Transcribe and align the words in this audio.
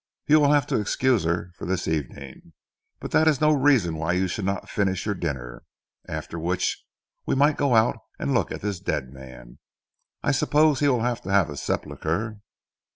You 0.25 0.39
will 0.39 0.51
have 0.51 0.65
to 0.65 0.79
excuse 0.81 1.25
her 1.25 1.51
for 1.55 1.65
this 1.67 1.87
evening; 1.87 2.53
but 2.99 3.11
that 3.11 3.27
is 3.27 3.39
no 3.39 3.51
reason 3.53 3.95
why 3.95 4.13
you 4.13 4.27
should 4.27 4.45
not 4.45 4.67
finish 4.67 5.05
your 5.05 5.13
dinner, 5.13 5.61
after 6.09 6.39
which 6.39 6.83
we 7.27 7.35
might 7.35 7.55
go 7.55 7.75
out 7.75 7.99
and 8.17 8.33
look 8.33 8.51
at 8.51 8.61
this 8.61 8.79
dead 8.79 9.13
man. 9.13 9.59
I 10.23 10.31
suppose 10.31 10.79
he 10.79 10.87
will 10.87 11.03
have 11.03 11.21
to 11.21 11.29
have 11.29 11.55
sepulchre?" 11.59 12.39